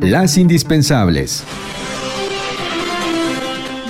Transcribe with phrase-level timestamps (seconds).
[0.00, 1.44] Las indispensables.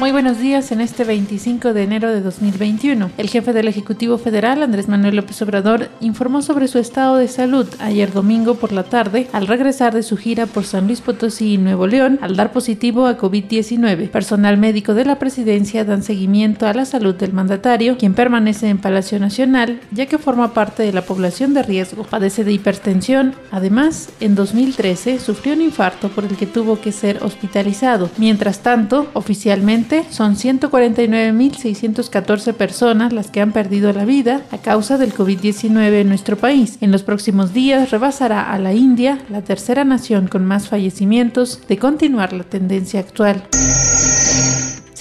[0.03, 3.13] Muy buenos días en este 25 de enero de 2021.
[3.19, 7.69] El jefe del Ejecutivo Federal, Andrés Manuel López Obrador, informó sobre su estado de salud
[7.79, 11.59] ayer domingo por la tarde al regresar de su gira por San Luis Potosí y
[11.59, 14.11] Nuevo León al dar positivo a COVID-19.
[14.11, 18.79] Personal médico de la presidencia dan seguimiento a la salud del mandatario, quien permanece en
[18.79, 22.03] Palacio Nacional, ya que forma parte de la población de riesgo.
[22.03, 23.37] Padece de hipertensión.
[23.53, 28.11] Además, en 2013 sufrió un infarto por el que tuvo que ser hospitalizado.
[28.19, 35.15] Mientras tanto, oficialmente son 149.614 personas las que han perdido la vida a causa del
[35.15, 36.79] COVID-19 en nuestro país.
[36.81, 41.79] En los próximos días rebasará a la India, la tercera nación con más fallecimientos, de
[41.79, 43.43] continuar la tendencia actual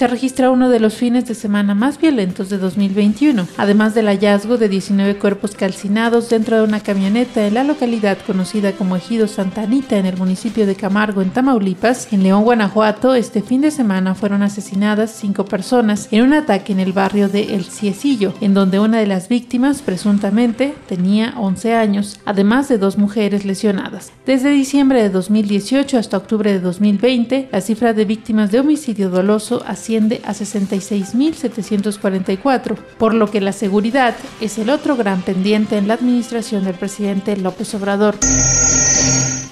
[0.02, 4.58] se registra uno de los fines de semana más violentos de 2021, además del hallazgo
[4.58, 9.62] de 19 cuerpos calcinados dentro de una camioneta en la localidad conocida como Ejido Santa
[9.62, 12.12] Anita en el municipio de Camargo, en Tamaulipas.
[12.12, 16.80] En León, Guanajuato, este fin de semana fueron asesinadas cinco personas en un ataque en
[16.80, 22.18] el barrio de El Ciecillo, en donde una de las víctimas presuntamente tenía 11 años,
[22.24, 24.10] además de dos mujeres lesionadas.
[24.26, 29.62] Desde diciembre de 2018 hasta octubre de 2020, la cifra de víctimas de homicidio doloso
[29.96, 35.94] así a 66.744, por lo que la seguridad es el otro gran pendiente en la
[35.94, 38.16] administración del presidente López Obrador.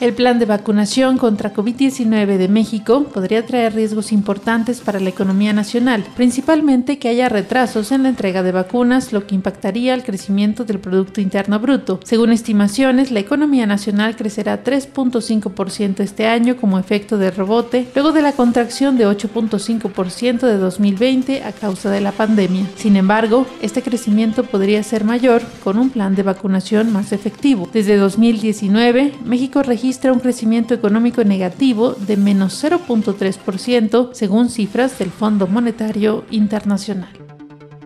[0.01, 5.53] El plan de vacunación contra COVID-19 de México podría traer riesgos importantes para la economía
[5.53, 10.65] nacional, principalmente que haya retrasos en la entrega de vacunas, lo que impactaría el crecimiento
[10.65, 12.01] del Producto Interno Bruto.
[12.03, 18.23] Según estimaciones, la economía nacional crecerá 3.5% este año como efecto de rebote, luego de
[18.23, 22.65] la contracción de 8.5% de 2020 a causa de la pandemia.
[22.75, 27.69] Sin embargo, este crecimiento podría ser mayor con un plan de vacunación más efectivo.
[27.71, 35.11] Desde 2019, México registra registra un crecimiento económico negativo de menos 0.3% según cifras del
[35.11, 37.11] Fondo Monetario Internacional.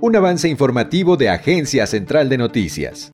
[0.02, 3.10] Un avance informativo de Agencia Central de Noticias.